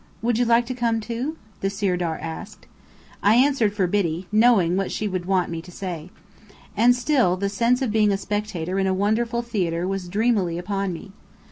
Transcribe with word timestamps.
"Would 0.23 0.39
you 0.39 0.45
like 0.45 0.65
to 0.65 0.73
come, 0.73 0.99
too?" 0.99 1.37
the 1.59 1.69
Sirdar 1.69 2.17
asked. 2.19 2.65
I 3.21 3.35
answered 3.35 3.75
for 3.75 3.85
Biddy, 3.85 4.25
knowing 4.31 4.75
what 4.75 4.91
she 4.91 5.07
would 5.07 5.25
want 5.27 5.51
me 5.51 5.61
to 5.61 5.69
say. 5.71 6.09
And 6.75 6.95
still 6.95 7.37
the 7.37 7.49
sense 7.49 7.83
of 7.83 7.91
being 7.91 8.11
a 8.11 8.17
spectator 8.17 8.79
in 8.79 8.87
a 8.87 8.95
wonderful 8.95 9.43
theatre 9.43 9.87
was 9.87 10.07
dreamily 10.09 10.57
upon 10.57 10.91
me. 10.91 11.11